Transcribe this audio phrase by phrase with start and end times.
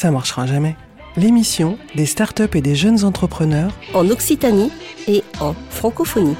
[0.00, 0.76] Ça marchera jamais.
[1.16, 4.70] L'émission des startups et des jeunes entrepreneurs en Occitanie
[5.08, 6.36] et en francophonie.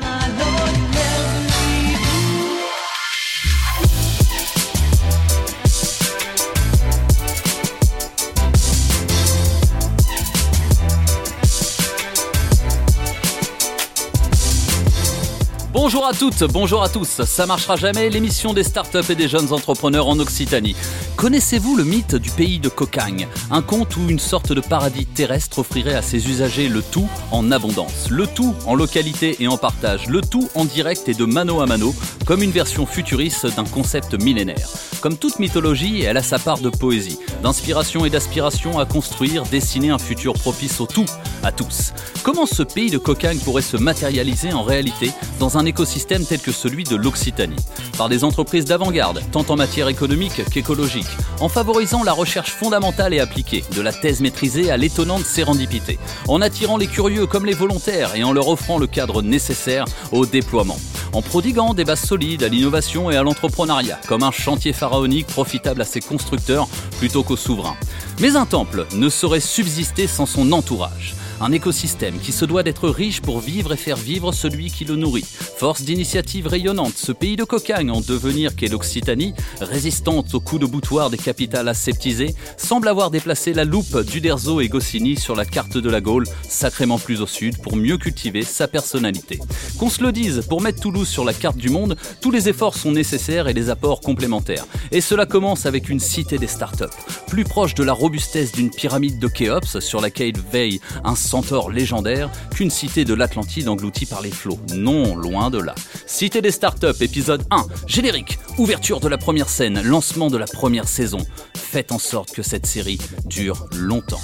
[15.90, 17.22] Bonjour à toutes, bonjour à tous.
[17.24, 20.76] Ça marchera jamais, l'émission des startups et des jeunes entrepreneurs en Occitanie.
[21.16, 25.60] Connaissez-vous le mythe du pays de Cocagne Un conte où une sorte de paradis terrestre
[25.60, 30.08] offrirait à ses usagers le tout en abondance, le tout en localité et en partage,
[30.08, 31.94] le tout en direct et de mano à mano,
[32.26, 34.68] comme une version futuriste d'un concept millénaire.
[35.00, 39.88] Comme toute mythologie, elle a sa part de poésie, d'inspiration et d'aspiration à construire, dessiner
[39.88, 41.06] un futur propice au tout,
[41.42, 41.92] à tous.
[42.22, 46.52] Comment ce pays de Cocagne pourrait se matérialiser en réalité dans un écosystème tel que
[46.52, 47.56] celui de l'Occitanie?
[47.96, 51.06] Par des entreprises d'avant-garde, tant en matière économique qu'écologique,
[51.40, 55.98] en favorisant la recherche fondamentale et appliquée, de la thèse maîtrisée à l'étonnante sérendipité,
[56.28, 60.26] en attirant les curieux comme les volontaires et en leur offrant le cadre nécessaire au
[60.26, 60.78] déploiement
[61.12, 65.80] en prodiguant des bases solides à l'innovation et à l'entrepreneuriat, comme un chantier pharaonique profitable
[65.80, 67.76] à ses constructeurs plutôt qu'aux souverains.
[68.20, 71.14] Mais un temple ne saurait subsister sans son entourage.
[71.40, 74.96] Un écosystème qui se doit d'être riche pour vivre et faire vivre celui qui le
[74.96, 75.24] nourrit.
[75.24, 80.66] Force d'initiative rayonnante, ce pays de cocagne en devenir qu'est l'Occitanie, résistante aux coups de
[80.66, 85.78] boutoir des capitales aseptisées, semble avoir déplacé la loupe d'Uderzo et Goscinny sur la carte
[85.78, 89.38] de la Gaule, sacrément plus au sud, pour mieux cultiver sa personnalité.
[89.78, 92.74] Qu'on se le dise, pour mettre Toulouse sur la carte du monde, tous les efforts
[92.74, 94.66] sont nécessaires et les apports complémentaires.
[94.90, 96.84] Et cela commence avec une cité des startups,
[97.28, 102.30] plus proche de la robustesse d'une pyramide de Khéops sur laquelle veille un centaure légendaire
[102.54, 104.58] qu'une cité de l'Atlantide engloutie par les flots.
[104.74, 105.74] Non, loin de là.
[106.06, 110.88] Cité des startups, épisode 1, générique, ouverture de la première scène, lancement de la première
[110.88, 111.18] saison.
[111.54, 114.22] Faites en sorte que cette série dure longtemps.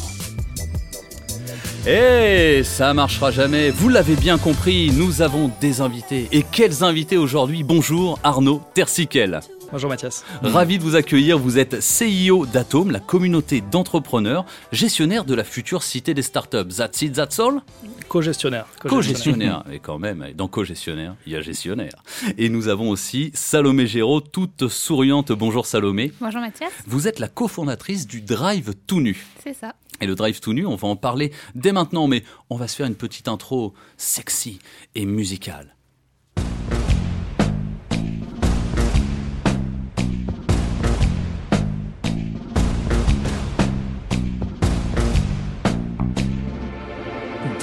[1.86, 3.68] Eh, ça marchera jamais.
[3.68, 6.26] Vous l'avez bien compris, nous avons des invités.
[6.32, 7.64] Et quels invités aujourd'hui?
[7.64, 9.40] Bonjour Arnaud Tersikel.
[9.74, 10.24] Bonjour Mathias.
[10.40, 11.36] Ravi de vous accueillir.
[11.36, 16.76] Vous êtes CIO d'Atome, la communauté d'entrepreneurs, gestionnaire de la future cité des startups.
[16.76, 17.60] That's it, that's all?
[18.06, 18.66] Co-gestionnaire.
[18.80, 19.64] Co-gestionnaire.
[19.72, 22.04] Et quand même, dans co-gestionnaire, il y a gestionnaire.
[22.38, 25.32] Et nous avons aussi Salomé Géraud, toute souriante.
[25.32, 26.12] Bonjour Salomé.
[26.20, 26.70] Bonjour Mathias.
[26.86, 29.26] Vous êtes la cofondatrice du Drive Tout Nu.
[29.42, 29.74] C'est ça.
[30.00, 32.76] Et le Drive Tout Nu, on va en parler dès maintenant, mais on va se
[32.76, 34.60] faire une petite intro sexy
[34.94, 35.73] et musicale.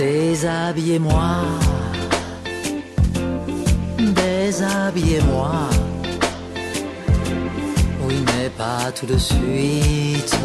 [0.01, 1.31] Déshabillez-moi,
[4.00, 5.51] déshabillez-moi.
[8.03, 10.35] Oui, mais pas tout de suite,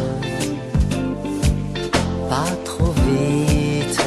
[2.29, 3.99] pas trop vite.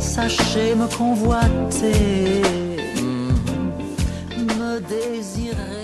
[0.00, 2.40] Sachez me convoiter,
[4.38, 5.81] me désirer.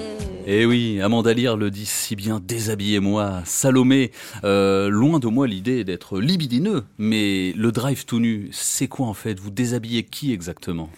[0.51, 3.43] Eh oui, Amanda Lear le dit si bien, déshabillez-moi.
[3.45, 4.13] Salomé,
[4.45, 9.13] euh, loin de moi l'idée d'être libidineux, mais le drive tout nu, c'est quoi en
[9.13, 9.39] fait?
[9.39, 10.89] Vous déshabillez qui exactement?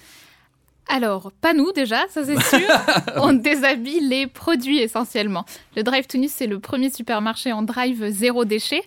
[0.86, 2.68] Alors, pas nous déjà, ça c'est sûr.
[3.16, 5.44] on déshabille les produits essentiellement.
[5.76, 8.82] Le Drive to c'est le premier supermarché en drive zéro déchet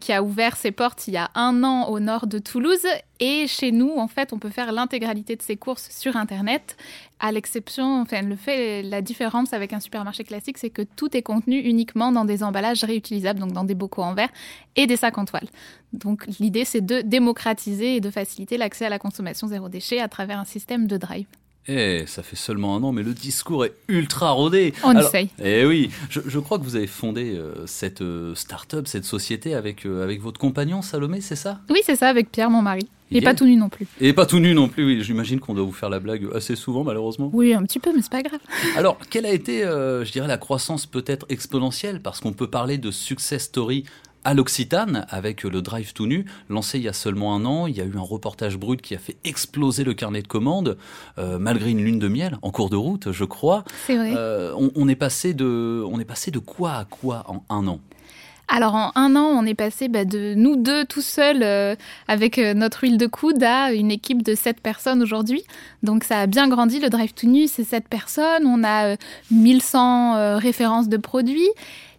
[0.00, 2.86] qui a ouvert ses portes il y a un an au nord de Toulouse.
[3.20, 6.76] Et chez nous, en fait, on peut faire l'intégralité de ses courses sur Internet.
[7.20, 11.22] À l'exception, enfin, le fait, la différence avec un supermarché classique, c'est que tout est
[11.22, 14.30] contenu uniquement dans des emballages réutilisables, donc dans des bocaux en verre
[14.76, 15.48] et des sacs en toile.
[15.92, 20.08] Donc l'idée, c'est de démocratiser et de faciliter l'accès à la consommation zéro déchet à
[20.08, 21.26] travers un système de drive.
[21.66, 24.74] Eh, ça fait seulement un an, mais le discours est ultra rodé.
[24.84, 25.30] On essaye.
[25.42, 29.86] Eh oui, je, crois que vous avez fondé euh, cette euh, start-up, cette société avec,
[29.86, 31.60] euh, avec votre compagnon Salomé, c'est ça?
[31.70, 32.86] Oui, c'est ça, avec Pierre, mon mari.
[33.10, 33.86] Et pas tout nu non plus.
[34.00, 35.02] Et pas tout nu non plus, oui.
[35.02, 37.30] J'imagine qu'on doit vous faire la blague assez souvent, malheureusement.
[37.32, 38.40] Oui, un petit peu, mais c'est pas grave.
[38.76, 42.00] Alors, quelle a été, je dirais, la croissance peut-être exponentielle?
[42.00, 43.84] Parce qu'on peut parler de success story
[44.24, 47.66] à l'Occitane avec le Drive tout nu, lancé il y a seulement un an.
[47.66, 50.76] Il y a eu un reportage brut qui a fait exploser le carnet de commandes,
[51.18, 53.64] euh, malgré une lune de miel en cours de route, je crois.
[53.86, 54.12] C'est vrai.
[54.16, 57.80] Euh, on, est passé de, on est passé de quoi à quoi en un an?
[58.48, 61.76] Alors en un an, on est passé bah, de nous deux tout seuls euh,
[62.08, 65.44] avec notre huile de coude à une équipe de sept personnes aujourd'hui.
[65.82, 66.78] Donc ça a bien grandi.
[66.78, 68.46] Le Drive to Nu, c'est sept personnes.
[68.46, 68.96] On a
[69.30, 71.48] 1100 références de produits.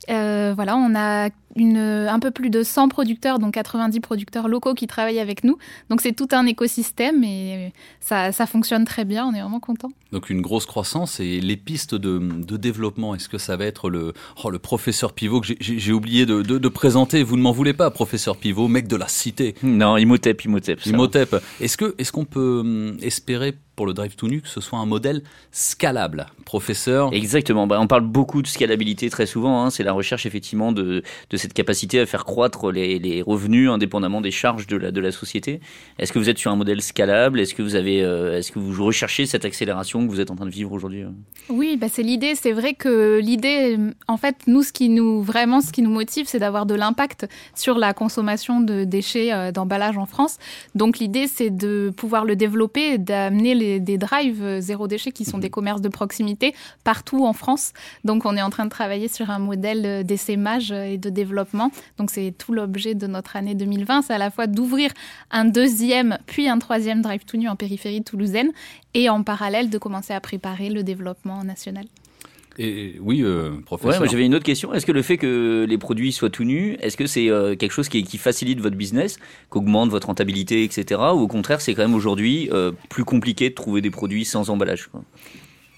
[0.08, 4.88] Voilà, on a une, un peu plus de 100 producteurs, donc 90 producteurs locaux qui
[4.88, 5.58] travaillent avec nous.
[5.90, 7.72] Donc c'est tout un écosystème et
[8.02, 9.90] ça, ça fonctionne très bien, on est vraiment content.
[10.12, 13.90] Donc une grosse croissance et les pistes de, de développement, est-ce que ça va être
[13.90, 14.14] le,
[14.44, 17.74] oh, le professeur Pivot que j'ai oublié de, de, de, présenter Vous ne m'en voulez
[17.74, 19.56] pas, professeur Pivot, mec de la cité.
[19.64, 20.86] Non, Imhotep, Imhotep.
[20.86, 21.36] Imhotep.
[21.62, 24.80] Est-ce que est-ce qu'on peut hum, espérer pour le Drive to Nu que ce soit
[24.80, 27.68] un modèle scalable, professeur Exactement.
[27.68, 29.64] Bah, on parle beaucoup de scalabilité très souvent.
[29.64, 29.70] Hein.
[29.70, 34.22] C'est la recherche effectivement de, de, cette capacité à faire croître les, les, revenus indépendamment
[34.22, 35.60] des charges de la, de la société.
[36.00, 37.40] Est-ce que vous êtes sur un modèle scalable?
[37.40, 40.36] Est-ce que vous avez, euh, est-ce que vous recherchez cette accélération que vous êtes en
[40.36, 41.04] train de vivre aujourd'hui
[41.50, 42.36] Oui, bah, c'est l'idée.
[42.36, 43.78] C'est vrai que l'idée,
[44.08, 47.28] en fait, nous, ce qui nous vraiment, ce qui nous motive, c'est d'avoir de l'impact
[47.56, 50.38] sur la consommation de déchets euh, d'emballage en France.
[50.76, 55.26] Donc l'idée, c'est de pouvoir le développer, d'amener les des, drives euh, zéro déchet qui
[55.26, 55.52] sont des mhm.
[55.52, 56.54] commerces de proximité
[56.84, 57.74] partout en France.
[58.04, 61.10] Donc on est en train de travailler sur un modèle euh, d'essaimage euh, et de
[61.10, 61.72] développement.
[61.98, 64.92] Donc c'est tout l'objet de notre année 2020, c'est à la fois d'ouvrir
[65.32, 68.52] un deuxième puis un troisième drive to nu en périphérie toulousaine
[68.94, 71.86] et en parallèle de commencer à préparer le développement national.
[72.58, 74.02] Et oui, euh, professeur.
[74.02, 74.74] Ouais, j'avais une autre question.
[74.74, 77.72] Est-ce que le fait que les produits soient tout nus, est-ce que c'est euh, quelque
[77.72, 79.18] chose qui, qui, facilite votre business,
[79.50, 81.02] qu'augmente votre rentabilité, etc.
[81.14, 84.50] Ou au contraire, c'est quand même aujourd'hui euh, plus compliqué de trouver des produits sans
[84.50, 85.04] emballage quoi?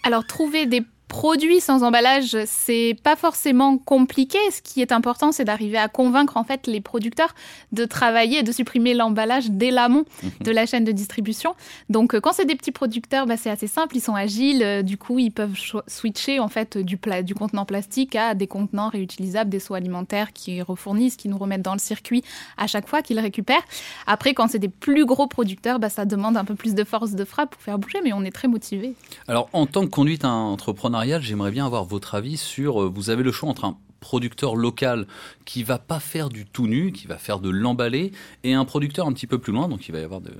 [0.03, 4.37] Alors, trouver des produit sans emballage, c'est pas forcément compliqué.
[4.51, 7.33] Ce qui est important, c'est d'arriver à convaincre en fait les producteurs
[7.71, 10.31] de travailler et de supprimer l'emballage dès l'amont mhm.
[10.41, 11.55] de la chaîne de distribution.
[11.89, 14.63] Donc, euh, quand c'est des petits producteurs, bah, c'est assez simple, ils sont agiles.
[14.63, 15.57] Euh, du coup, ils peuvent
[15.87, 20.61] switcher en fait du, du contenant plastique à des contenants réutilisables, des seaux alimentaires qui
[20.61, 22.23] refournissent, qui nous remettent dans le circuit
[22.57, 23.63] à chaque fois qu'ils récupèrent.
[24.05, 27.11] Après, quand c'est des plus gros producteurs, bah, ça demande un peu plus de force
[27.11, 28.93] de frappe pour faire bouger, mais on est très motivés.
[29.27, 33.23] Alors, en tant que conduite entrepreneur j'aimerais bien avoir votre avis sur, euh, vous avez
[33.23, 35.07] le choix entre un producteur local
[35.45, 38.11] qui va pas faire du tout nu, qui va faire de l'emballé,
[38.43, 40.31] et un producteur un petit peu plus loin, donc il va y avoir de,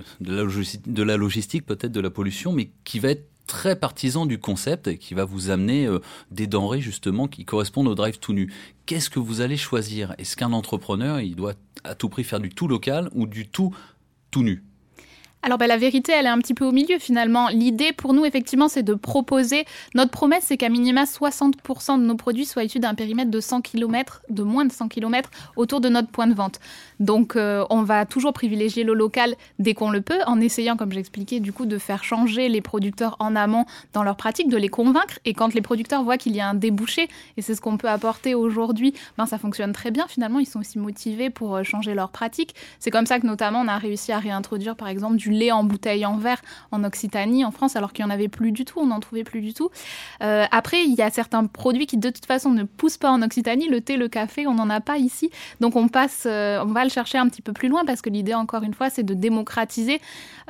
[1.02, 4.98] la, logistique, peut-être de la pollution, mais qui va être très partisan du concept et
[4.98, 6.00] qui va vous amener euh,
[6.30, 8.52] des denrées justement qui correspondent au drive tout nu.
[8.86, 10.14] Qu'est-ce que vous allez choisir?
[10.18, 13.74] Est-ce qu'un entrepreneur, il doit à tout prix faire du tout local ou du tout
[14.30, 14.67] tout nu?
[15.42, 17.48] Alors ben, la vérité, elle est un petit peu au milieu finalement.
[17.48, 19.64] L'idée pour nous, effectivement, c'est de proposer.
[19.94, 23.60] Notre promesse, c'est qu'à minima 60% de nos produits soient issus d'un périmètre de 100
[23.62, 26.58] km, de moins de 100 km autour de notre point de vente.
[27.00, 30.92] Donc euh, on va toujours privilégier le local dès qu'on le peut, en essayant, comme
[30.92, 34.68] j'expliquais, du coup, de faire changer les producteurs en amont dans leur pratique, de les
[34.68, 35.18] convaincre.
[35.24, 37.88] Et quand les producteurs voient qu'il y a un débouché, et c'est ce qu'on peut
[37.88, 40.06] apporter aujourd'hui, ben ça fonctionne très bien.
[40.08, 42.54] Finalement, ils sont aussi motivés pour euh, changer leur pratique.
[42.80, 45.64] C'est comme ça que notamment on a réussi à réintroduire, par exemple, du lait en
[45.64, 46.42] bouteille en verre
[46.72, 49.24] en Occitanie, en France, alors qu'il n'y en avait plus du tout, on n'en trouvait
[49.24, 49.70] plus du tout.
[50.22, 53.22] Euh, après, il y a certains produits qui de toute façon ne poussent pas en
[53.22, 55.30] Occitanie, le thé, le café, on n'en a pas ici.
[55.60, 58.62] Donc on passe, on va chercher un petit peu plus loin parce que l'idée, encore
[58.62, 60.00] une fois, c'est de démocratiser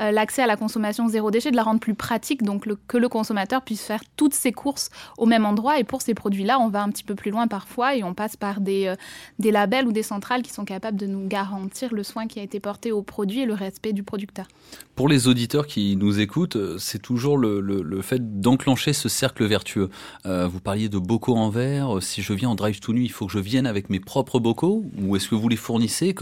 [0.00, 3.08] euh, l'accès à la consommation zéro déchet, de la rendre plus pratique, donc que le
[3.08, 5.79] consommateur puisse faire toutes ses courses au même endroit.
[5.79, 8.37] Et pour ces produits-là, on va un petit peu plus loin parfois et on passe
[8.37, 8.94] par des,
[9.38, 12.43] des labels ou des centrales qui sont capables de nous garantir le soin qui a
[12.43, 14.46] été porté au produit et le respect du producteur.
[14.94, 19.44] Pour les auditeurs qui nous écoutent, euh, c'est toujours le, le, fait d'enclencher ce cercle
[19.44, 19.91] vertueux.
[20.26, 22.02] Euh, vous parliez de bocaux en verre.
[22.02, 24.38] Si je viens en drive tout nu, il faut que je vienne avec mes propres
[24.41, 26.14] bocaux ou est-ce que vous les fournissez?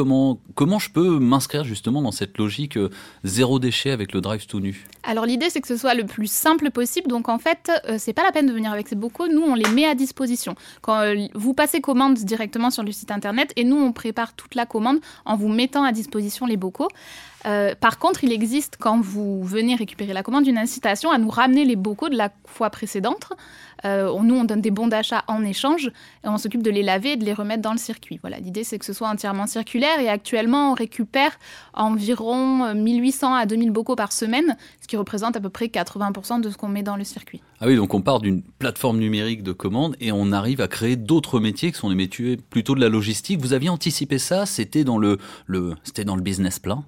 [0.55, 2.91] Comment je peux m'inscrire justement dans cette logique euh,
[3.25, 4.87] zéro déchet avec le drive tout nu?
[5.03, 7.09] Alors l'idée c'est que ce soit le plus simple possible.
[7.09, 9.29] Donc en fait, euh, c'est pas la peine de venir avec ces bocaux.
[9.29, 10.55] Nous, on les met à disposition.
[10.83, 14.67] Quand vous passez commande directement sur le site internet et nous, on prépare toute la
[14.67, 16.89] commande en vous mettant à disposition les bocaux.
[17.47, 21.31] Euh, par contre, il existe, quand vous venez récupérer la commande, une incitation à nous
[21.31, 23.33] ramener les bocaux de la fois précédente.
[23.85, 25.89] Euh, nous, on donne des bons d'achat en échange
[26.25, 28.19] et on s'occupe de les laver et de les remettre dans le circuit.
[28.21, 31.39] Voilà, l'idée, c'est que ce soit entièrement circulaire et actuellement, on récupère
[31.75, 36.51] environ 1800 à 2000 bocaux par semaine, ce qui représente à peu près 80% de
[36.51, 37.43] ce qu'on met dans le circuit.
[37.61, 40.97] Ah oui, donc on part d'une plateforme numérique de commande et on arrive à créer
[40.97, 43.41] d'autres métiers qui sont des métiers plutôt de la logistique.
[43.41, 46.85] Vous aviez anticipé ça C'était dans le, dans le business plan?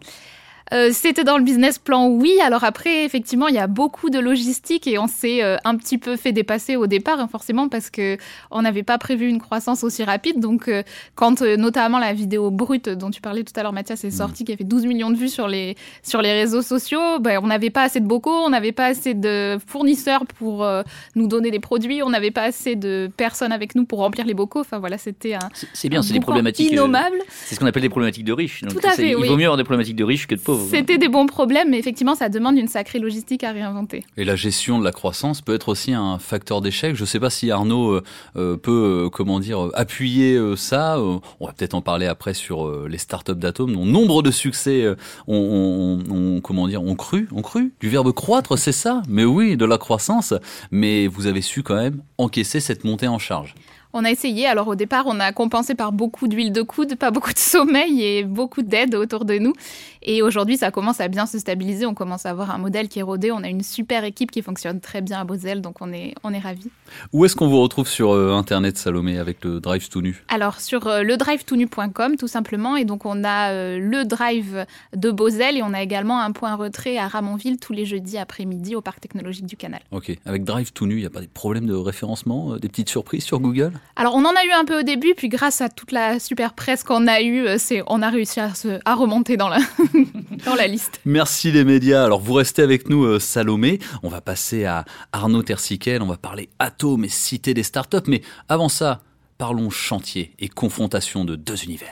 [0.72, 2.38] Euh, c'était dans le business plan, oui.
[2.44, 5.98] Alors après, effectivement, il y a beaucoup de logistique et on s'est euh, un petit
[5.98, 8.16] peu fait dépasser au départ, hein, forcément, parce que
[8.50, 10.40] on n'avait pas prévu une croissance aussi rapide.
[10.40, 10.82] Donc, euh,
[11.14, 14.52] quand notamment la vidéo brute dont tu parlais tout à l'heure, Mathias, est sortie, qui
[14.52, 17.70] a fait 12 millions de vues sur les, sur les réseaux sociaux, ben, on n'avait
[17.70, 20.66] pas assez de bocaux, on n'avait pas assez de fournisseurs pour
[21.14, 24.34] nous donner des produits, on n'avait pas assez de personnes avec nous pour remplir les
[24.34, 24.60] bocaux.
[24.60, 25.48] Enfin voilà, c'était un.
[25.72, 27.18] C'est bien, c'est des problématiques innommables.
[27.28, 28.64] c'est ce qu'on appelle des problématiques de riches.
[28.68, 29.10] tout à fait.
[29.10, 29.28] Il oui.
[29.28, 30.57] vaut mieux avoir des problématiques de riches que de pauvres.
[30.70, 34.04] C'était des bons problèmes, mais effectivement, ça demande une sacrée logistique à réinventer.
[34.16, 36.94] Et la gestion de la croissance peut être aussi un facteur d'échec.
[36.96, 38.02] Je ne sais pas si Arnaud euh,
[38.36, 41.00] euh, peut, euh, comment dire, appuyer euh, ça.
[41.00, 44.82] On va peut-être en parler après sur euh, les startups d'Atome, dont nombre de succès
[44.82, 44.94] euh,
[45.26, 47.72] ont, ont- ont- comment dire, ont cru, ont cru.
[47.80, 49.02] Du verbe croître, c'est ça.
[49.08, 50.34] Mais oui, de la croissance.
[50.70, 53.54] Mais vous avez su quand même encaisser cette montée en charge.
[54.00, 57.10] On a essayé, alors au départ, on a compensé par beaucoup d'huile de coude, pas
[57.10, 59.54] beaucoup de sommeil et beaucoup d'aide autour de nous.
[60.02, 61.84] Et aujourd'hui, ça commence à bien se stabiliser.
[61.84, 63.32] On commence à avoir un modèle qui est rodé.
[63.32, 66.32] On a une super équipe qui fonctionne très bien à Moselle, donc on est, on
[66.32, 66.70] est ravis.
[67.12, 70.22] Où est-ce qu'on vous retrouve sur euh, Internet, Salomé, avec le Drive tout nu?
[70.28, 74.64] Alors sur euh, ledrivetonu.com tout simplement et donc on a euh, le drive
[74.94, 78.76] de Moselle et on a également un point retrait à Ramonville tous les jeudis après-midi
[78.76, 79.80] au parc technologique du Canal.
[79.90, 80.16] Ok.
[80.24, 82.88] Avec Drive tout nu, il n'y a pas des problèmes de référencement, euh, des petites
[82.88, 83.72] surprises sur Google?
[83.96, 86.54] Alors on en a eu un peu au début puis grâce à toute la super
[86.54, 89.58] presse qu'on a eue, euh, c'est on a réussi à, se- à remonter dans la
[90.46, 91.00] dans la liste.
[91.04, 92.04] Merci les médias.
[92.04, 93.80] Alors vous restez avec nous, euh, Salomé.
[94.04, 96.00] On va passer à Arnaud Tersiquel.
[96.02, 97.96] On va parler atome et cité des startups.
[98.06, 99.00] Mais avant ça,
[99.36, 101.88] parlons chantier et confrontation de deux univers.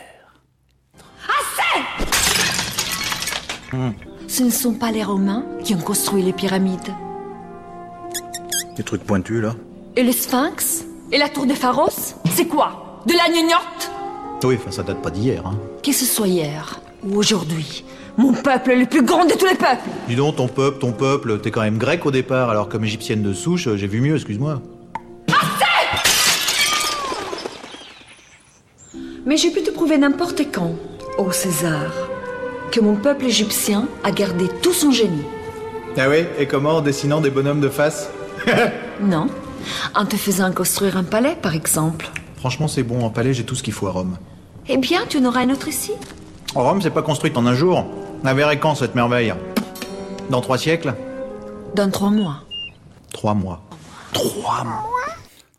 [4.29, 6.95] Ce ne sont pas les Romains qui ont construit les pyramides.
[8.77, 9.55] Des trucs pointus là
[9.97, 10.85] Et le Sphinx?
[11.13, 13.01] Et la tour de Pharos C'est quoi?
[13.07, 13.91] De la gnognotte?
[14.45, 15.47] Oui, enfin ça date pas d'hier.
[15.47, 15.57] Hein.
[15.83, 17.85] Que ce soit hier ou aujourd'hui,
[18.17, 20.93] mon peuple est le plus grand de tous les peuples Dis donc, ton peuple, ton
[20.93, 24.17] peuple, t'es quand même grec au départ, alors comme égyptienne de souche, j'ai vu mieux,
[24.17, 24.61] excuse-moi.
[29.25, 30.75] Mais je peux te prouver n'importe quand,
[31.19, 31.93] ô César,
[32.73, 35.25] que mon peuple égyptien a gardé tout son génie.
[35.97, 38.11] Ah oui Et comment en dessinant des bonhommes de face?
[39.01, 39.29] Non
[39.95, 42.11] En te faisant construire un palais, par exemple.
[42.37, 44.19] Franchement, c'est bon, en palais, j'ai tout ce qu'il faut à Rome.
[44.69, 45.93] Eh bien, tu en auras un autre ici.
[46.55, 47.87] En Rome, c'est pas construite en un jour.
[48.25, 49.33] La verrait quand cette merveille?
[50.31, 50.95] Dans trois siècles?
[51.75, 52.43] Dans trois mois.
[53.13, 53.63] Trois mois.
[54.13, 54.96] Trois mois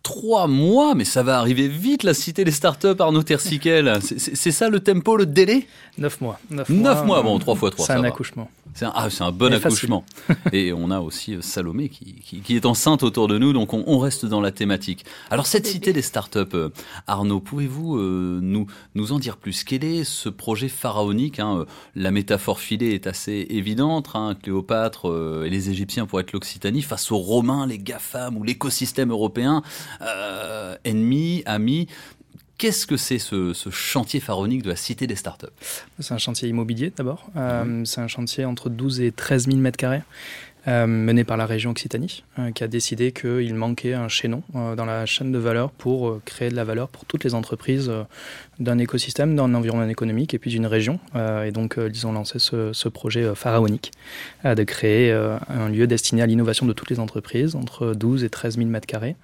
[0.08, 4.00] Trois mois, mais ça va arriver vite la cité des startups, Arnaud Tersiquel.
[4.02, 5.68] C'est- ça le tempo, le délai?
[5.98, 6.40] Neuf mois.
[6.50, 8.08] Neuf, mois, euh, bon, trois fois trois, C'est un va.
[8.08, 8.50] accouchement.
[8.74, 10.06] C'est un, ah, c'est un bon accouchement.
[10.54, 13.74] Et on a aussi euh, Salomé qui, qui- qui est enceinte autour de nous, donc
[13.74, 15.04] on, on reste dans la thématique.
[15.30, 16.70] Alors cette cité des startups, euh,
[17.08, 19.64] Arnaud, pouvez-vous euh, nous, nous en dire plus?
[19.66, 24.10] Quel est ce projet pharaonique hein, euh, La métaphore filée est assez évidente.
[24.14, 28.44] hein, Cléopâtre euh, et les Égyptiens pour être l'Occitanie face aux Romains, les GAFAM ou
[28.44, 29.64] l'écosystème européen,
[30.01, 31.88] euh, ennemis, amis.
[32.58, 35.46] Qu'est-ce que c'est ce, ce chantier pharaonique de la cité des startups?
[36.00, 37.28] C'est un chantier immobilier d'abord.
[37.36, 40.02] Euh, C'est un chantier entre 12 et 13 000 mètres carrés.
[40.68, 44.76] euh, mené par la région Occitanie, euh, qui a décidé qu'il manquait un chaînon euh,
[44.76, 47.90] dans la chaîne de valeur pour créer de la valeur pour toutes les entreprises
[48.60, 51.00] d'un écosystème, d'un environnement économique et puis d'une région.
[51.46, 53.92] Et donc, ils ont lancé ce, ce projet pharaonique
[54.44, 58.58] de créer un lieu destiné à l'innovation de toutes les entreprises, entre 12 et 13
[58.58, 59.16] 000 mètres carrés,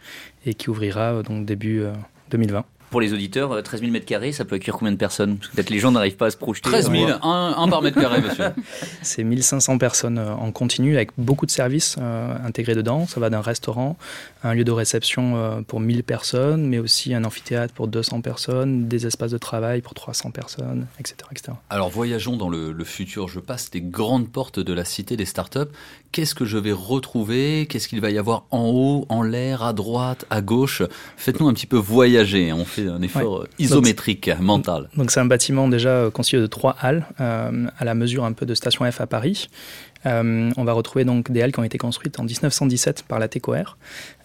[0.46, 1.92] et qui ouvrira donc début euh,
[2.32, 2.64] 2020.
[2.94, 5.38] Pour les auditeurs, euh, 13 000 mètres carrés, ça peut accueillir combien de personnes?
[5.38, 6.70] Parce que Peut-être les gens n'arrivent pas à se projeter.
[6.70, 8.46] 13 000, Euh, un, un par mètre carré, monsieur.
[9.02, 13.08] C'est 1500 personnes euh, en continu avec beaucoup de services euh, intégrés dedans.
[13.08, 13.98] Ça va d'un restaurant,
[14.44, 18.88] un lieu de réception euh, pour 1000 personnes, mais aussi un amphithéâtre pour 200 personnes,
[18.88, 21.16] des espaces de travail pour 300 personnes, etc.
[21.32, 21.54] etc.
[21.72, 23.28] Alors voyageons dans le, le futur.
[23.28, 25.60] Je passe des grandes portes de la cité des startups.
[26.14, 27.66] Qu'est-ce que je vais retrouver?
[27.68, 30.84] Qu'est-ce qu'il va y avoir en haut, en l'air, à droite, à gauche?
[31.18, 32.54] Faites-nous un petit peu voyager.
[32.54, 34.90] On fait un effort euh, isométrique, mental.
[34.96, 38.46] Donc c'est un bâtiment déjà constitué de trois halles, euh, à la mesure un peu
[38.46, 39.48] de Station F à Paris.
[40.06, 43.28] Euh, on va retrouver donc des halles qui ont été construites en 1917 par la
[43.28, 43.78] TECOR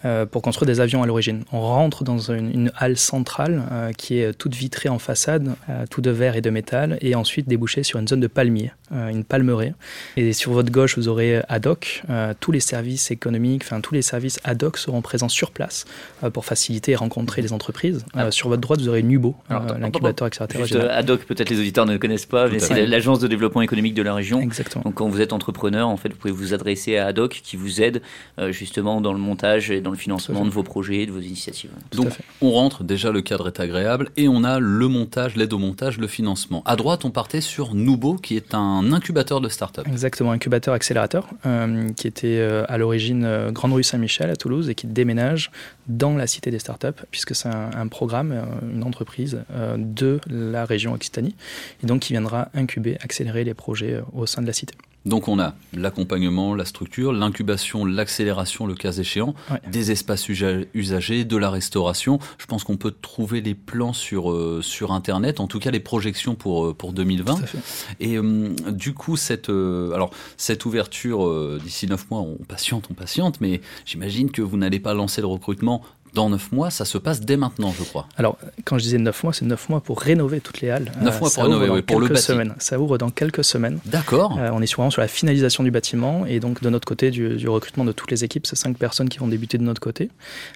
[0.05, 1.43] euh, pour construire des avions à l'origine.
[1.51, 5.55] On rentre dans une, une halle centrale euh, qui est toute vitrée en façade,
[5.89, 9.23] tout de verre et de métal, et ensuite débouchée sur une zone de palmiers, une
[9.23, 9.73] palmeraie.
[10.17, 12.03] Et sur votre gauche, vous aurez ad hoc
[12.39, 15.85] tous les services économiques, enfin tous les services ad hoc seront présents sur place
[16.33, 18.05] pour faciliter et rencontrer les entreprises.
[18.15, 21.93] Euh, sur votre droite, vous aurez Nubo, l'incubateur accélérateur ad hoc, peut-être les auditeurs ne
[21.93, 24.41] le connaissent pas, mais c'est l'agence de développement économique de la région.
[24.41, 24.83] Exactement.
[24.83, 27.81] Donc quand vous êtes entrepreneur, en fait, vous pouvez vous adresser à Adoc qui vous
[27.81, 28.01] aide
[28.39, 31.71] euh, justement dans le montage et dans le financement de vos projets, de vos initiatives.
[31.91, 35.53] Tout Donc on rentre, déjà le cadre est agréable, et on a le montage, l'aide
[35.53, 36.61] au montage, le financement.
[36.65, 39.81] À droite, on partait sur Nubo, qui est un incubateur de startups.
[39.85, 44.69] Exactement, incubateur accélérateur, euh, qui était euh, à l'origine euh, Grande Rue Saint-Michel à Toulouse
[44.69, 45.51] et qui déménage
[45.87, 50.19] dans la cité des startups, puisque c'est un, un programme, euh, une entreprise euh, de
[50.27, 51.35] la région Occitanie,
[51.83, 54.75] et donc qui viendra incuber, accélérer les projets au sein de la cité.
[55.05, 59.59] Donc on a l'accompagnement, la structure, l'incubation, l'accélération, le cas échéant, Ouais.
[59.71, 62.19] des espaces usa- usagers, de la restauration.
[62.37, 65.79] Je pense qu'on peut trouver les plans sur, euh, sur Internet, en tout cas les
[65.79, 67.35] projections pour, euh, pour 2020.
[67.35, 67.59] Tout à fait.
[67.99, 72.93] Et euh, du coup, cette, euh, alors, cette ouverture d'ici 9 mois, on patiente, on
[72.93, 75.81] patiente, mais j'imagine que vous n'allez pas lancer le recrutement
[76.13, 78.07] dans 9 mois, ça se passe dès maintenant, je crois.
[78.17, 80.91] Alors, quand je disais 9 mois, c'est 9 mois pour rénover toutes les halles.
[81.01, 82.25] Neuf mois ça pour rénover, oui, pour le quelques bâti.
[82.27, 82.53] semaines.
[82.59, 83.79] Ça ouvre dans quelques semaines.
[83.85, 84.37] D'accord.
[84.39, 87.11] Euh, on est sur- vraiment sur la finalisation du bâtiment et donc de notre côté
[87.11, 89.81] du, du recrutement de toutes les équipes, c'est cinq personnes qui vont débuter de notre
[89.81, 90.09] côté.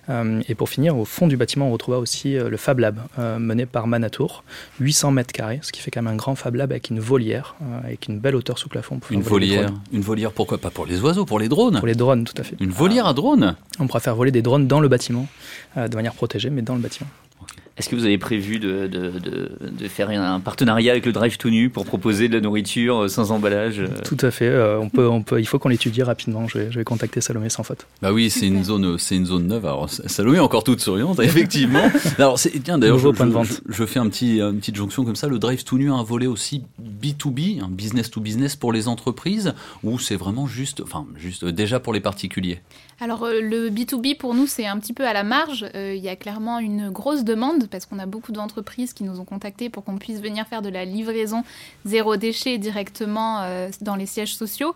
[0.09, 2.97] Euh, et pour finir, au fond du bâtiment, on retrouvera aussi euh, le Fab Lab
[3.19, 4.43] euh, mené par Manatour,
[4.79, 7.55] 800 mètres carrés, ce qui fait quand même un grand Fab Lab avec une volière,
[7.61, 8.99] euh, avec une belle hauteur sous plafond.
[8.99, 11.95] Pour Une volière, une volière, pourquoi pas pour les oiseaux, pour les drones Pour les
[11.95, 12.55] drones, tout à fait.
[12.59, 15.42] Une volière à drones On pourra faire voler des drones dans le bâtiment, euh,
[15.75, 17.09] de manière protégée, mais dans le bâtiment.
[17.75, 21.37] Est-ce que vous avez prévu de, de, de, de faire un partenariat avec le Drive
[21.39, 24.47] tout nu pour proposer de la nourriture euh, sans emballage euh, Tout à fait.
[24.47, 26.47] euh, on peut, on peut, il faut qu'on l'étudie rapidement.
[26.47, 27.87] Je vais, je vais contacter Salomé sans faute.
[28.03, 29.65] Bah oui, c'est une zone, c'est une zone neuve.
[29.65, 31.89] Alors Salomé est encore toute souriante, effectivement.
[32.19, 33.47] Alors c'est tiens d'ailleurs, je, Nouveau point de je- vente.
[33.67, 35.27] je- je fais un petit, une petite jonction comme ça.
[35.27, 38.87] Le Drive tout nu a un volet aussi B2B, un business to business pour les
[38.87, 42.59] entreprises, ou c'est vraiment juste, enfin juste euh, déjà pour les particuliers?
[43.03, 45.65] Alors euh, le B2B pour nous c'est un petit peu à la marge.
[45.75, 49.19] Euh, Il y a clairement une grosse demande parce qu'on a beaucoup d'entreprises qui nous
[49.19, 51.43] ont contactés pour qu'on puisse venir faire de la livraison
[51.83, 54.73] zéro déchet directement euh, dans les sièges sociaux.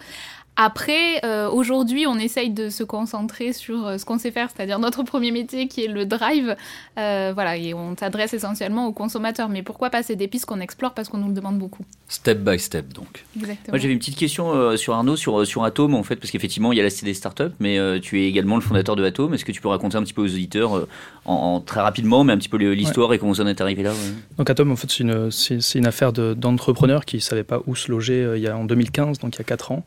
[0.59, 4.79] Après, euh, aujourd'hui, on essaye de se concentrer sur euh, ce qu'on sait faire, c'est-à-dire
[4.79, 6.55] notre premier métier qui est le drive.
[6.97, 9.49] Euh, voilà, et on s'adresse essentiellement aux consommateurs.
[9.49, 11.85] Mais pourquoi pas C'est des pistes qu'on explore parce qu'on nous le demande beaucoup.
[12.07, 13.23] Step by step, donc.
[13.35, 13.65] Exactement.
[13.73, 16.71] Moi j'avais une petite question euh, sur Arnaud, sur, sur Atom en fait, parce qu'effectivement
[16.71, 19.03] il y a la cité des startups, mais euh, tu es également le fondateur de
[19.05, 19.33] Atom.
[19.35, 20.87] Est-ce que tu peux raconter un petit peu aux auditeurs, euh,
[21.25, 23.83] en, en- très rapidement, mais un petit peu l'histoire et comment vous en êtes arrivé
[23.83, 23.97] là ouais.
[24.37, 27.43] Donc Atom, en fait, c'est une, c'est, c'est une affaire de- d'entrepreneurs qui ne savaient
[27.43, 29.71] pas où se loger euh, il y a, en 2015, donc il y a 4
[29.73, 29.85] ans.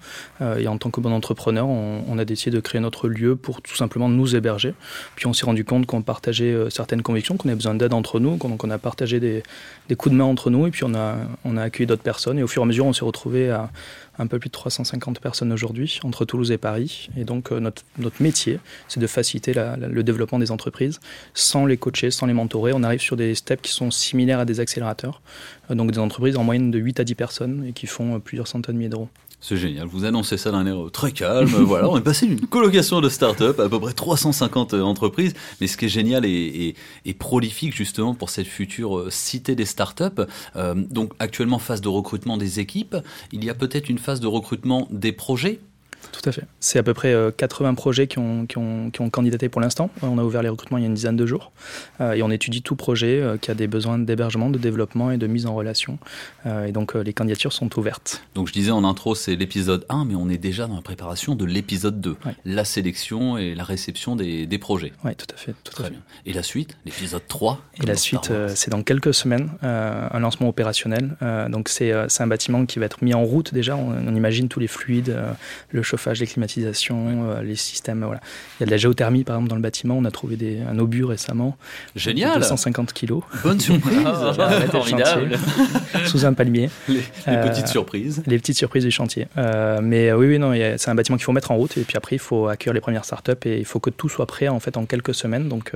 [0.61, 3.77] Et en tant que bon entrepreneur, on, a décidé de créer notre lieu pour tout
[3.77, 4.75] simplement nous héberger.
[5.17, 8.21] Puis on s'est rendu compte qu'on partageait euh, certaines convictions, qu'on avait besoin d'aide entre
[8.21, 9.43] nous, qu'on- donc on a partagé des,
[9.97, 11.17] coups de main entre nous, et puis on a,
[11.63, 12.39] accueilli d'autres personnes.
[12.39, 13.71] Et au fur et à mesure, on s'est retrouvé à
[14.21, 17.09] un peu plus de 350 personnes aujourd'hui, entre Toulouse et Paris.
[17.17, 17.83] Et donc euh, notre,
[18.21, 21.01] métier, c'est de faciliter le développement des entreprises
[21.33, 22.73] sans les coacher, sans les mentorer.
[22.75, 25.23] On arrive sur des steps qui sont similaires à des accélérateurs.
[25.71, 28.47] Euh, donc des entreprises en moyenne de 8 à 10 personnes et qui font plusieurs
[28.47, 29.09] centaines de milliers d'euros.
[29.41, 29.87] C'est génial.
[29.87, 31.49] Vous annoncez ça d'un air euh, très calme.
[31.49, 35.33] voilà, on est passé d'une colocation de start-up à à peu près 350 entreprises.
[35.61, 36.75] Mais ce qui est génial et,
[37.19, 40.29] prolifique justement pour cette future euh, cité des start-up.
[40.57, 42.97] euh, donc actuellement phase de recrutement des équipes.
[43.33, 45.61] Il y a peut-être une phase de recrutement des projets.
[46.13, 46.43] Tout à fait.
[46.61, 49.61] C'est à peu près euh, 80 projets qui ont, qui, ont, qui ont candidaté pour
[49.61, 49.91] l'instant.
[50.03, 51.53] On a ouvert les recrutements il y a une dizaine de jours.
[52.01, 55.19] Euh, et on étudie tout projet euh, qui a des besoins d'hébergement, de développement et
[55.19, 55.99] de mise en relation.
[56.47, 58.23] Euh, et donc euh, les candidatures sont ouvertes.
[58.35, 61.35] Donc je disais en intro, c'est l'épisode 1, mais on est déjà dans la préparation
[61.35, 62.11] de l'épisode 2.
[62.27, 62.35] Ouais.
[62.45, 64.93] La sélection et la réception des, des projets.
[65.05, 65.53] Oui, tout à fait.
[65.65, 65.91] Tout à Très fait.
[65.91, 66.01] bien.
[66.27, 67.61] Et la suite, l'épisode 3.
[67.83, 71.17] Et la suite, euh, c'est dans quelques semaines, euh, un lancement opérationnel.
[71.23, 73.77] Euh, donc c'est euh, un bâtiment qui va être mis en route déjà.
[73.77, 75.33] On, on imagine tous les fluides, euh,
[75.71, 78.03] le chauffage, les climatisations, euh, les systèmes.
[78.05, 78.21] Voilà.
[78.59, 79.97] Il y a de la géothermie par exemple dans le bâtiment.
[79.99, 81.57] On a trouvé des, un obus récemment.
[81.97, 82.39] Génial.
[82.41, 83.23] De 150 kilos.
[83.43, 83.99] Bonne surprise.
[84.07, 85.39] Ah, formidable.
[86.07, 86.71] sous un palmier.
[86.89, 88.23] les les Euh, petites surprises.
[88.27, 89.27] Les petites surprises du chantier.
[89.37, 91.97] Euh, mais oui, oui, non, c'est un bâtiment qu'il faut mettre en route et puis
[91.97, 94.61] après il faut accueillir les premières startups et il faut que tout soit prêt en
[94.61, 95.49] fait en quelques semaines.
[95.49, 95.73] Donc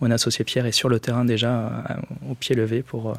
[0.00, 1.98] mon associé Pierre est sur le terrain déjà
[2.30, 3.14] au pied levé pour,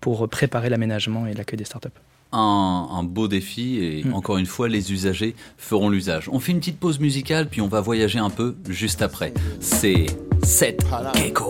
[0.00, 1.88] pour préparer l'aménagement et l'accueil des startups.
[2.32, 4.14] Un, un beau défi et Mm.
[4.14, 6.28] encore une fois les usagers feront l'usage.
[6.32, 9.32] On fait une petite pause musicale puis on va voyager un peu juste après.
[9.60, 10.06] C'est
[10.42, 11.48] Seth Gecko.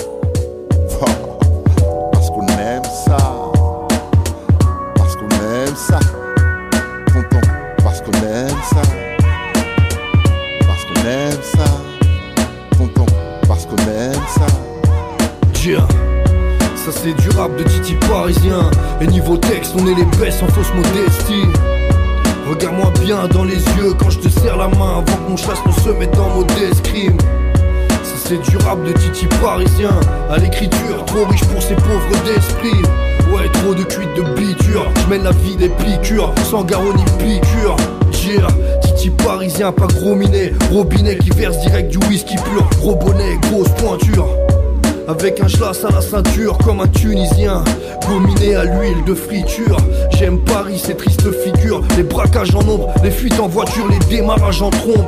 [17.38, 18.70] Rap de Titi parisien.
[19.00, 21.46] Et niveau texte on est les best en fausse modestie.
[22.50, 25.60] Regarde-moi bien dans les yeux quand je te serre la main Avant que mon chasse
[25.66, 27.18] ne se mette en mode escrime
[28.02, 29.90] Ça c'est du rap de Titi parisien
[30.30, 32.82] À l'écriture trop riche pour ces pauvres d'esprit.
[33.30, 37.76] Ouais trop de cuites de biture Je la vie des piqûres Sans garrot ni piqûre.
[38.26, 38.48] Yeah
[38.82, 43.70] Titi parisien pas gros minet Robinet qui verse direct du whisky pur Gros bonnet grosse
[43.78, 44.47] pointure
[45.08, 47.64] avec un schlass à la ceinture comme un Tunisien.
[48.06, 49.76] Gominé à l'huile de friture.
[50.16, 54.62] J'aime Paris, ces tristes figures Les braquages en ombre, les fuites en voiture, les démarrages
[54.62, 55.06] en trombe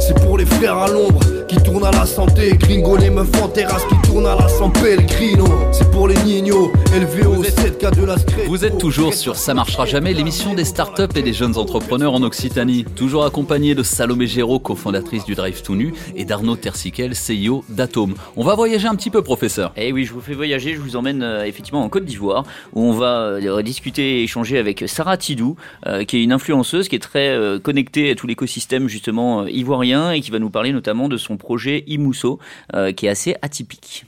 [0.00, 2.56] C'est pour les frères à l'ombre qui tournent à la santé.
[2.58, 5.46] Gringo, les meufs en terrasse qui tournent à la San Pellegrino.
[5.72, 8.44] C'est pour les 7K de la Scré.
[8.46, 12.22] Vous êtes toujours sur Ça marchera jamais, l'émission des startups et des jeunes entrepreneurs en
[12.22, 12.84] Occitanie.
[12.84, 18.14] Toujours accompagné de Salomé Géraud, cofondatrice du Drive Tout Nu, et d'Arnaud Tersiquel, CEO d'Atome.
[18.36, 19.72] On va voyager un petit peu, professeur.
[19.76, 22.82] Eh oui, je vous fais voyager, je vous emmène euh, effectivement en Côte d'Ivoire, où
[22.82, 25.56] on va euh, discuter et échanger avec Sarah Tidou,
[25.86, 29.50] euh, qui est une influenceuse qui est très euh, connectée à tout l'écosystème justement euh,
[29.50, 32.38] ivoirien et qui va nous parler notamment de son projet Imousso,
[32.74, 34.06] euh, qui est assez atypique.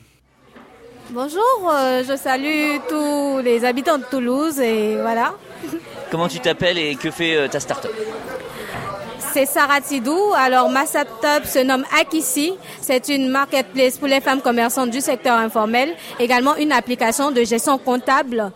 [1.11, 5.33] Bonjour, euh, je salue tous les habitants de Toulouse et voilà.
[6.11, 7.91] Comment tu t'appelles et que fait euh, ta start-up
[9.33, 10.19] C'est Sarah Tidou.
[10.37, 12.53] Alors ma startup se nomme Akissi.
[12.83, 15.95] C'est une marketplace pour les femmes commerçantes du secteur informel.
[16.21, 18.53] Également une application de gestion comptable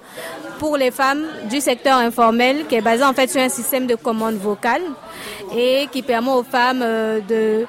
[0.59, 3.95] pour les femmes du secteur informel qui est basée en fait sur un système de
[3.95, 4.83] commande vocale
[5.57, 6.85] et qui permet aux femmes
[7.27, 7.67] de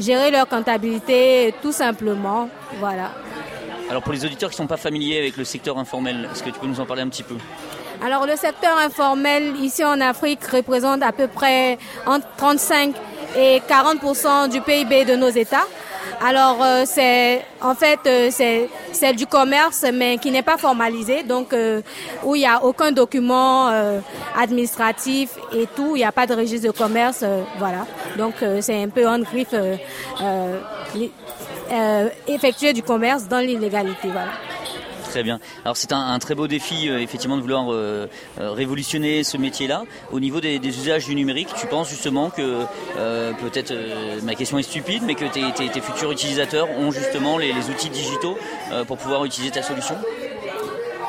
[0.00, 2.48] gérer leur comptabilité tout simplement.
[2.78, 3.12] Voilà.
[3.88, 6.50] Alors pour les auditeurs qui ne sont pas familiers avec le secteur informel, est-ce que
[6.50, 7.36] tu peux nous en parler un petit peu?
[8.04, 12.94] Alors le secteur informel ici en Afrique représente à peu près entre 35
[13.36, 15.66] et 40% du PIB de nos États.
[16.24, 21.52] Alors euh, c'est en fait euh, c'est du commerce mais qui n'est pas formalisé donc
[21.52, 21.82] euh,
[22.24, 24.00] où il n'y a aucun document euh,
[24.38, 27.24] administratif et tout, il n'y a pas de registre de commerce
[27.58, 27.86] voilà.
[28.16, 29.54] Donc c'est un peu en griffe
[32.28, 34.32] effectuer du commerce dans l'illégalité voilà.
[35.16, 35.40] Très bien.
[35.64, 38.06] Alors c'est un, très beau défi euh, effectivement de vouloir euh,
[38.38, 39.84] euh, révolutionner ce métier-là.
[40.12, 42.64] Au niveau des, usages du numérique, tu penses justement que
[43.40, 43.72] peut-être
[44.24, 48.36] ma question est stupide, mais que tes, futurs utilisateurs ont justement les, outils digitaux
[48.86, 49.94] pour pouvoir utiliser ta solution?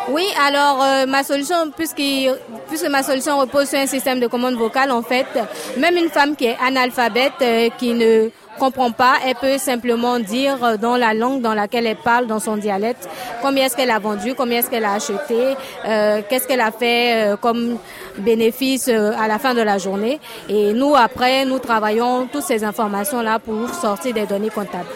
[0.08, 2.34] Oui, alors ma solution, puisqu'il-
[2.70, 5.28] puisque ma solution repose sur un système de commande vocale, en fait,
[5.76, 10.78] même une femme qui est analphabète, qui ne comprend pas, elle peut simplement dire euh,
[10.78, 13.08] dans la langue dans laquelle elle parle, dans son dialecte,
[13.42, 17.32] combien est-ce qu'elle a vendu, combien est-ce qu'elle a acheté, euh, qu'est-ce qu'elle a fait
[17.32, 17.78] euh, comme
[18.18, 20.20] bénéfice à la fin de la journée.
[20.50, 24.90] Et nous, après, nous travaillons toutes ces informations-là pour sortir des données comptables.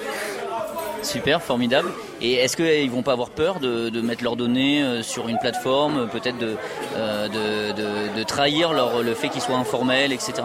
[1.03, 1.89] Super, formidable.
[2.21, 6.37] Et est-ce qu'ils vont pas avoir peur de, mettre leurs données sur une plateforme, peut-être
[6.37, 6.55] de,
[6.95, 10.43] de, trahir le fait qu'ils soient informels, etc.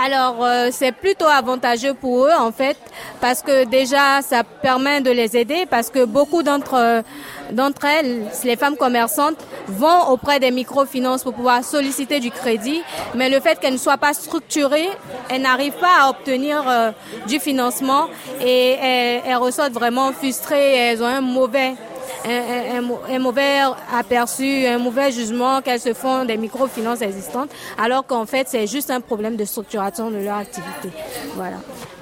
[0.00, 2.76] Alors, euh, c'est plutôt avantageux pour eux, en fait,
[3.20, 7.02] parce que déjà, ça permet de les aider, parce que beaucoup d'entre euh,
[7.50, 12.80] d'entre elles, les femmes commerçantes, vont auprès des microfinances pour pouvoir solliciter du crédit,
[13.14, 14.90] mais le fait qu'elles ne soient pas structurées,
[15.30, 16.92] elles n'arrivent pas à obtenir euh,
[17.26, 18.06] du financement
[18.40, 21.74] et elles, elles ressortent vraiment frustrées, elles ont un mauvais
[22.24, 23.60] un, un- un mau- un mauvais
[23.92, 28.90] aperçu, un mauvais jugement qu'elles se font des microfinances existantes, alors qu'en fait c'est juste
[28.90, 30.90] un problème de structuration de leur activité.
[31.34, 31.56] Voilà.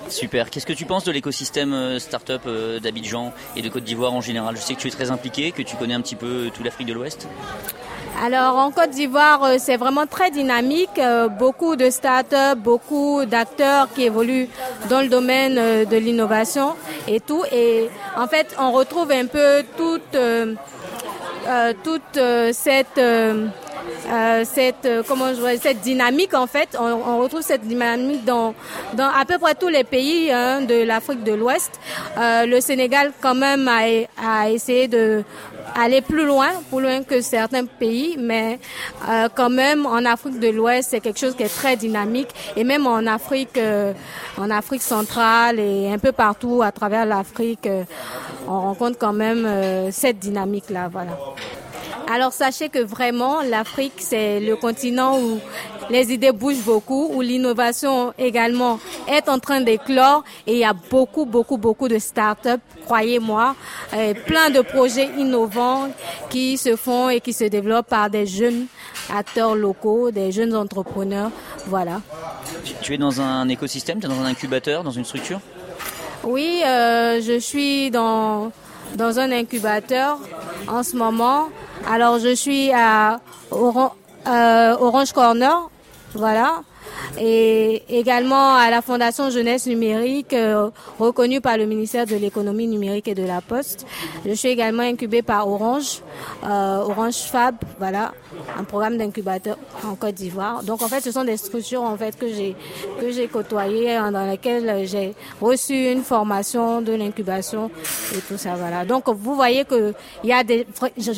[0.08, 0.50] Super.
[0.50, 4.20] Qu'est-ce que tu penses de l'écosystème euh, startup euh, d'Abidjan et de Côte d'Ivoire en
[4.20, 4.56] général?
[4.56, 6.86] Je sais que tu es très impliqué, que tu connais un petit peu toute l'Afrique
[6.86, 7.26] de l'Ouest.
[8.24, 10.98] Alors en Côte d'Ivoire, euh, c'est vraiment très dynamique.
[10.98, 14.48] euh, Beaucoup de startups, beaucoup d'acteurs qui évoluent
[14.88, 16.74] dans le domaine euh, de l'innovation
[17.06, 17.44] et tout.
[17.52, 20.54] Et en fait, on retrouve un peu toute euh,
[21.84, 22.18] toute
[22.52, 23.46] cette euh,
[24.44, 28.52] cette comment je vois, cette dynamique en fait on, on retrouve cette dynamique dans
[28.94, 31.72] dans à peu près tous les pays hein, de l'Afrique de l'Ouest
[32.18, 33.82] Euh, le Sénégal quand même a,
[34.42, 35.22] a essayé de
[35.76, 38.58] aller plus loin plus loin que certains pays mais
[39.08, 42.28] euh, quand même en Afrique de l'Ouest c'est quelque chose qui est très dynamique.
[42.56, 43.92] Et même en Afrique euh,
[44.38, 47.84] en Afrique centrale et un peu partout à travers l'Afrique euh,
[48.48, 49.46] on rencontre quand même
[49.90, 51.18] cette dynamique là voilà.
[52.12, 55.40] Alors sachez que vraiment l'Afrique c'est le continent où
[55.90, 60.72] les idées bougent beaucoup, où l'innovation également est en train d'éclore et il y a
[60.72, 63.54] beaucoup beaucoup beaucoup de start-up, croyez-moi,
[63.94, 65.88] euh, plein de projets innovants
[66.30, 68.66] qui se font et qui se développent par des jeunes
[69.14, 71.30] acteurs locaux, des jeunes entrepreneurs,
[71.66, 72.00] voilà.
[72.82, 75.40] Tu, es dans un écosystème, tu es dans un incubateur, dans une structure?
[76.24, 78.50] Oui, euh, je suis dans,
[78.96, 80.18] dans un incubateur
[80.68, 81.48] en ce moment.
[81.88, 83.20] Alors, je suis à
[83.52, 85.70] euh, Orange Corner,
[86.16, 86.62] voilà.
[87.18, 93.08] Et également à la Fondation Jeunesse Numérique, euh, reconnue par le ministère de l'économie numérique
[93.08, 93.86] et de la Poste.
[94.24, 96.02] Je suis également incubée par Orange,
[96.44, 98.12] euh, Orange Fab, voilà,
[98.58, 100.62] un programme d'incubateur en Côte d'Ivoire.
[100.62, 102.54] Donc en fait, ce sont des structures en fait que j'ai
[103.00, 107.70] que j'ai côtoyées, hein, dans lesquelles j'ai reçu une formation de l'incubation
[108.14, 108.84] et tout ça, voilà.
[108.84, 110.66] Donc vous voyez que il y a des,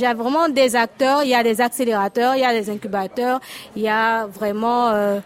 [0.05, 3.41] a vraiment des acteurs, il y a des accélérateurs, il y a des incubateurs,
[3.77, 5.21] il y a vraiment euh,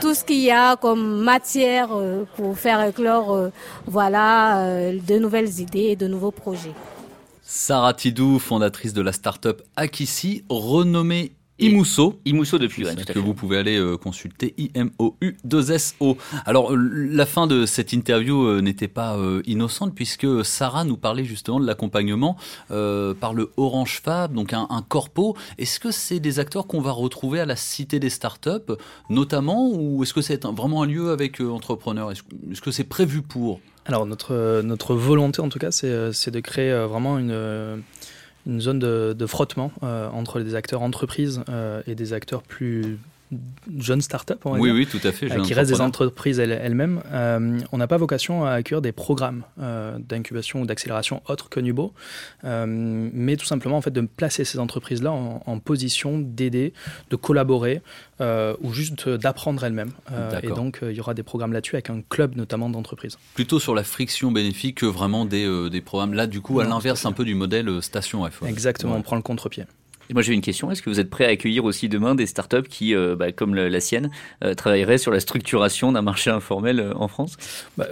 [0.00, 3.48] tout ce qu'il y a comme matière euh, pour faire éclore euh,
[3.86, 6.74] voilà, euh, de nouvelles idées et de nouveaux projets.
[7.42, 12.20] Sarah Tidou, fondatrice de la start-up Akissi, renommée Imousso.
[12.24, 13.18] Imousso depuis, ouais, tout à que fait.
[13.20, 16.16] vous pouvez aller euh, consulter I-M-O-U-2-S-O.
[16.44, 21.24] Alors, la fin de cette interview euh, n'était pas euh, innocente puisque Sarah nous parlait
[21.24, 22.36] justement de l'accompagnement
[22.70, 25.36] euh, par le Orange Fab, donc un, un corpo.
[25.58, 28.72] Est-ce que c'est des acteurs qu'on va retrouver à la Cité des startups,
[29.08, 32.10] notamment, ou est-ce que c'est vraiment un lieu avec euh, entrepreneurs?
[32.10, 33.60] Est-ce est-ce que c'est prévu pour?
[33.84, 37.76] Alors notre, notre volonté en tout cas, c'est c'est de créer euh, vraiment une, euh,
[38.46, 42.98] une zone de, frottement euh, entre des acteurs entreprises euh, et des acteurs plus
[43.78, 46.38] jeunes startups, on va Oui, dire, oui, tout à fait, euh, qui restent des entreprises
[46.38, 47.00] elles- elles-mêmes.
[47.12, 51.60] Euh, on n'a pas vocation à accueillir des programmes euh, d'incubation ou d'accélération autres que
[51.60, 51.92] Nubo,
[52.44, 56.72] euh, mais tout simplement en fait de placer ces entreprises-là en, en position d'aider,
[57.10, 57.80] de collaborer
[58.20, 59.90] ou juste d'apprendre elles-mêmes.
[60.42, 63.18] Et donc il y aura des programmes là-dessus avec un club notamment d'entreprises.
[63.34, 66.14] Plutôt sur la friction bénéfique que vraiment des, des programmes.
[66.14, 68.42] Là, du coup, à l'inverse un peu du modèle Station F.
[68.42, 68.48] ouais.
[68.48, 68.98] Exactement, Ouais.
[68.98, 69.64] on prend le contre-pied.
[70.10, 72.26] Et moi j'ai une question, est-ce que vous êtes prêt à accueillir aussi demain des
[72.26, 74.10] startups qui, euh, bah, comme la sienne,
[74.44, 77.36] euh, travailleraient sur la structuration d'un marché informel euh, en France?
[77.78, 77.86] Bah,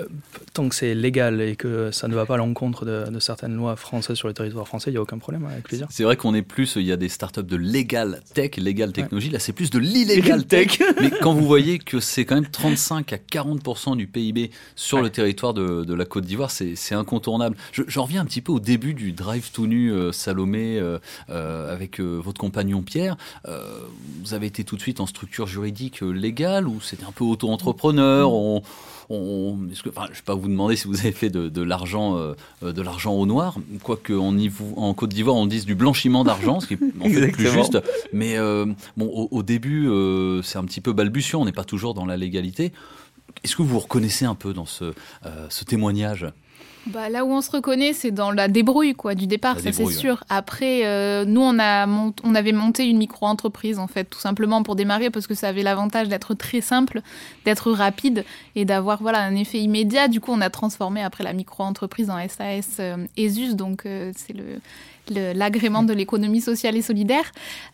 [0.52, 3.54] tant que c'est légal et que ça ne va pas à l'encontre de, de certaines
[3.56, 5.86] lois françaises sur le territoire français, il n'y a aucun problème, avec plaisir.
[5.90, 9.30] C'est vrai qu'on est plus, il y a des startups de legal tech, legal technologie.
[9.30, 10.80] Là, c'est plus de l'illegal tech.
[11.00, 15.10] Mais quand vous voyez que c'est quand même 35 à 40% du PIB sur le
[15.10, 17.56] territoire de, de la Côte d'Ivoire, c'est c'est incontournable.
[17.72, 20.98] Je- J'en reviens un petit peu au début du drive tout nu euh, Salomé euh,
[21.30, 23.16] euh, avec euh, votre compagnon Pierre.
[23.46, 23.80] Euh,
[24.22, 27.24] vous avez été tout de suite en structure juridique euh, légale ou c'était un peu
[27.24, 28.62] auto-entrepreneur on,
[29.10, 31.48] on, est-ce que, enfin, je ne vais pas vous demander si vous avez fait de,
[31.48, 32.34] de l'argent, euh,
[32.72, 34.36] de l'argent au noir, quoique en,
[34.76, 37.78] en Côte d'Ivoire on dise du blanchiment d'argent, ce qui est en fait plus juste.
[38.12, 41.64] Mais euh, bon, au, au début, euh, c'est un petit peu balbutiant, on n'est pas
[41.64, 42.72] toujours dans la légalité.
[43.42, 44.92] Est-ce que vous vous reconnaissez un peu dans ce,
[45.48, 46.26] ce témoignage?
[46.86, 49.72] Bah, là où on se reconnaît, c'est dans la débrouille quoi, du départ, La ça
[49.72, 50.24] c'est sûr.
[50.30, 54.62] Après, euh, nous, on, a mont- on avait monté une micro-entreprise, en fait, tout simplement
[54.62, 57.02] pour démarrer, parce que ça avait l'avantage d'être très simple,
[57.44, 58.24] d'être rapide
[58.56, 60.08] et d'avoir voilà, un effet immédiat.
[60.08, 64.32] Du coup, on a transformé après la micro-entreprise en SAS euh, ESUS, donc euh, c'est
[64.32, 64.60] le-
[65.08, 67.24] l'agrément de l'économie sociale et solidaire.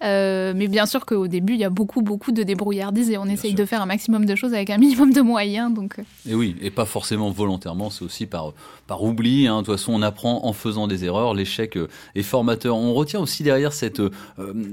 [0.03, 3.27] Euh, mais bien sûr qu'au début, il y a beaucoup, beaucoup de débrouillardise et on
[3.27, 5.73] essaye de faire un maximum de choses avec un minimum de moyens.
[5.75, 8.53] Donc, euh, Et oui, et pas forcément volontairement, c'est aussi par,
[8.87, 9.47] par oubli.
[9.47, 9.61] hein.
[9.63, 11.35] De toute façon, on apprend en faisant des erreurs.
[11.35, 12.77] L'échec euh, est formateur.
[12.77, 14.13] On retient aussi derrière cette, euh,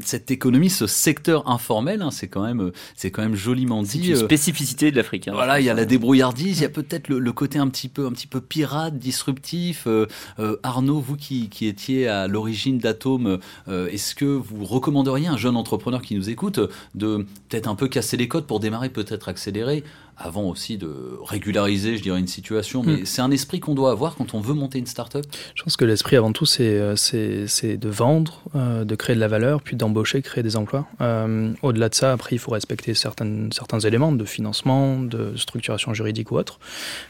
[0.04, 2.02] cette économie, ce secteur informel.
[2.02, 2.12] hein.
[2.12, 3.90] c'est quand même, c'est quand même joliment dit.
[4.04, 5.28] C'est une spécificité de l'Afrique.
[5.28, 5.32] hein.
[5.34, 7.90] Voilà, il y a la débrouillardise, il y a peut-être le, le côté un petit
[7.90, 9.84] peu, un petit peu pirate, disruptif.
[9.88, 10.08] Euh,
[10.40, 12.43] euh, Arnaud, vous qui, qui étiez à l'origine
[12.80, 16.60] d'Atome, euh, est-ce que vous recommanderiez à un jeune entrepreneur qui nous écoute
[16.96, 19.84] de peut-être un peu casser les codes pour démarrer, peut-être accélérer,
[20.16, 22.84] avant aussi de régulariser, je dirais, une situation?
[22.84, 23.06] Mais Mm.
[23.06, 25.26] c'est un esprit qu'on doit avoir quand on veut monter une start-up?
[25.56, 29.16] Je pense que l'esprit avant tout, c'est euh, c'est c'est de vendre, euh, de créer
[29.16, 30.86] de la valeur, puis d'embaucher, créer des emplois.
[31.02, 35.94] Euh, Au-delà de ça, après, il faut respecter certaines, certains éléments de financement, de structuration
[35.94, 36.60] juridique ou autre,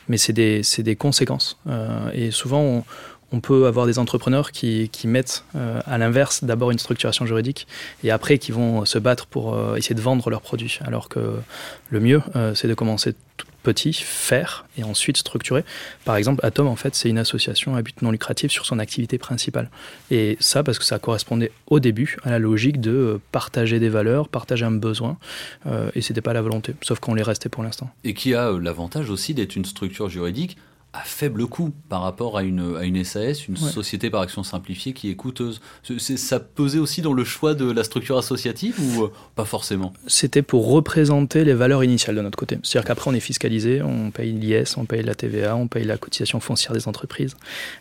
[0.08, 1.58] mais c'est des, c'est des conséquences.
[1.68, 2.84] Euh, et souvent, on,
[3.34, 7.68] on peut avoir des entrepreneurs qui, mettent euh, à l'inverse d'abord une structuration juridique
[8.04, 10.80] et après qui vont se battre pour euh, essayer de vendre leurs produits.
[10.86, 11.34] Alors que
[11.90, 15.64] le mieux, euh, c'est de commencer tout petit, faire et ensuite structurer.
[16.06, 19.18] Par exemple, Atom, en fait, c'est une association à but non lucratif sur son activité
[19.18, 19.70] principale.
[20.12, 23.90] Et ça, parce que ça correspondait au début à la logique de euh, partager des
[23.90, 25.18] valeurs, partager un besoin,
[25.66, 27.90] euh, et c'était pas la volonté, sauf qu'on l'est resté pour l'instant.
[28.04, 30.58] et qui a euh, l'avantage aussi d'être une structure juridique
[30.96, 33.70] à faible coût par rapport à une, à une SAS, une Ouais.
[33.72, 35.60] société par action simplifiée qui est coûteuse.
[35.98, 39.92] Ça pesait aussi dans le choix de la structure associative ou euh, pas forcément?
[40.06, 42.60] C'était pour représenter les valeurs initiales de notre côté.
[42.62, 45.98] C'est-à-dire qu'après, on est fiscalisé, on paye l'IS, on paye la TVA, on paye la
[45.98, 47.36] cotisation foncière des entreprises.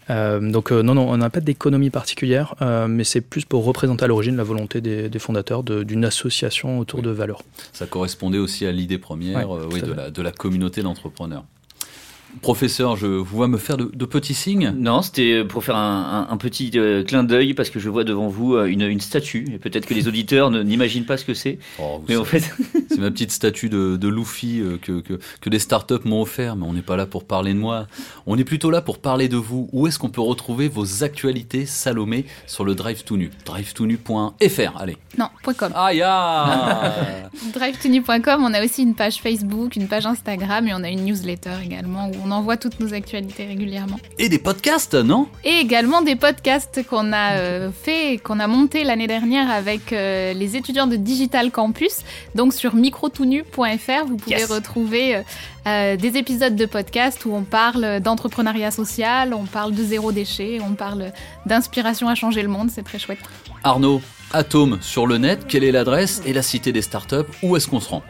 [0.08, 3.64] Euh, donc, euh, non, non, on n'a pas d'économie particulière, euh, mais c'est plus pour
[3.64, 7.42] représenter à l'origine la volonté des, des fondateurs de- d'une association autour de valeurs.
[7.74, 9.96] Ça correspondait aussi à l'idée première Ouais, tout oui, à de, fait.
[9.96, 11.44] la, de la communauté d'entrepreneurs.
[12.40, 14.72] Professeur, je vous vois me faire de, de petits signes.
[14.76, 18.04] Non, c'était pour faire un, un- un petit euh, clin d'œil parce que je vois
[18.04, 21.24] devant vous euh, une, une statue et peut-être que les auditeurs ne- n'imaginent pas ce
[21.24, 21.58] que c'est.
[21.78, 22.40] Oh, Mais en fait,
[22.88, 26.56] c'est ma petite statue de, de Luffy euh, que, que, que des startups m'ont offert,
[26.56, 27.86] mais on n'est pas là pour parler de moi.
[28.26, 29.68] On est plutôt là pour parler de vous.
[29.72, 33.30] Où est-ce qu'on peut retrouver vos actualités Salomé sur le Drive tout nu?
[33.44, 34.96] Drive-tout-nu.fr, allez.
[35.18, 35.72] non, point .com.
[35.74, 35.90] Ah
[37.52, 41.50] drivetonu.com, on a aussi une page Facebook, une page Instagram et on a une newsletter
[41.64, 43.98] également où on envoie toutes nos actualités régulièrement.
[44.18, 45.28] Et des podcasts, non?
[45.44, 50.32] Et également des podcasts qu'on a euh, fait, qu'on a monté l'année dernière avec euh,
[50.32, 52.00] les étudiants de Digital Campus.
[52.34, 54.50] Donc sur microtonu.fr, vous pouvez Yes.
[54.50, 55.22] retrouver euh,
[55.66, 60.58] euh, des épisodes de podcast où on parle d'entrepreneuriat social, on parle de zéro déchet,
[60.66, 61.12] on parle
[61.46, 62.70] d'inspiration à changer le monde.
[62.72, 63.18] C'est très chouette.
[63.64, 64.00] Arnaud,
[64.32, 67.16] Atome sur le net, quelle est l'adresse et la cité des startups?
[67.42, 68.02] Où est-ce qu'on se rend?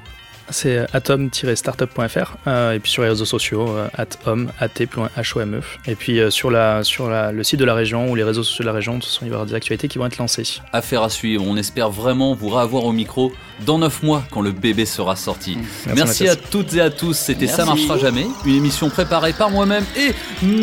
[0.52, 6.30] C'est atom-startup.fr euh, et puis sur les réseaux sociaux euh, atom at.home et puis euh,
[6.30, 8.74] sur la sur la, le site de la région ou les réseaux sociaux de la
[8.74, 10.60] région, de toute façon, il va y avoir des actualités qui vont être lancées.
[10.72, 11.44] Affaire à suivre.
[11.46, 13.32] On espère vraiment vous revoir au micro
[13.64, 15.56] dans 9 mois quand le bébé sera sorti.
[15.86, 17.16] Merci, Merci, à toutes et à tous.
[17.16, 20.12] C'était Ça marchera jamais, une émission préparée par moi-même et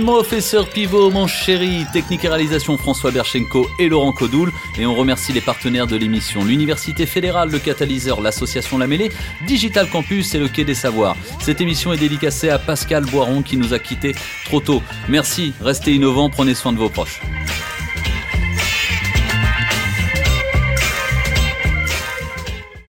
[0.04, 4.52] professeur Pivot, mon chéri, technique et réalisation François Berchenko et Laurent Codoul.
[4.78, 9.12] Et on remercie les partenaires de l'émission l'Université fédérale, le Catalyseur, l'association La Mêlée,
[9.48, 11.16] Digital Campus et le Quai des Savoirs.
[11.40, 14.16] Cette émission est dédicacée à Pascal Boiron qui nous a quittés
[14.46, 14.82] trop tôt.
[15.08, 17.22] Merci, restez innovants, prenez soin de vos proches.